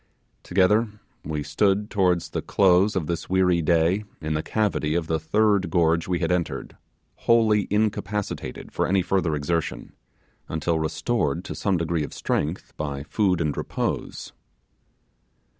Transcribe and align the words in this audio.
Together 0.41 0.89
we 1.23 1.43
stood 1.43 1.91
towards 1.91 2.31
the 2.31 2.41
close 2.41 2.95
of 2.95 3.05
this 3.05 3.29
weary 3.29 3.61
day 3.61 4.03
in 4.19 4.33
the 4.33 4.41
cavity 4.41 4.95
of 4.95 5.05
the 5.05 5.19
third 5.19 5.69
gorge 5.69 6.07
we 6.07 6.17
had 6.17 6.31
entered, 6.31 6.75
wholly 7.29 7.67
incapacitated 7.69 8.71
for 8.71 8.87
any 8.87 9.03
further 9.03 9.35
exertion, 9.35 9.93
until 10.49 10.79
restored 10.79 11.45
to 11.45 11.53
some 11.53 11.77
degree 11.77 12.03
of 12.03 12.15
strength 12.15 12.75
by 12.77 13.03
food 13.03 13.39
and 13.39 13.55
repose. 13.55 14.33